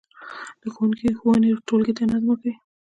[0.61, 2.53] د ښوونکي ښوونې ټولګي ته نظم ورکوي.